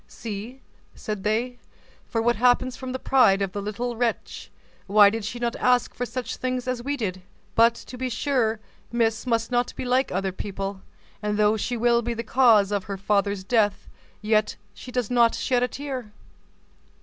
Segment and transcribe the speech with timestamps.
[0.07, 0.61] "See,"
[0.95, 1.59] said they,
[2.11, 4.49] "what happens from the pride of the little wretch;
[4.87, 7.21] why did not she ask for such things as we did?
[7.53, 8.59] But, to be sure,
[8.91, 10.81] Miss must not be like other people;
[11.21, 13.87] and though she will be the cause of her father's death,
[14.23, 16.11] yet she does not shed a tear."